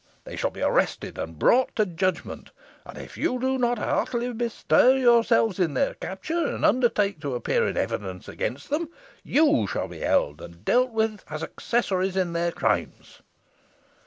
[0.23, 2.49] They shall be arrested and brought to judgment;
[2.87, 7.67] and if you do not heartily bestir yourselves in their capture, and undertake to appear
[7.67, 8.89] in evidence against them,
[9.23, 13.21] you shall be held and dealt with as accessories in their crimes."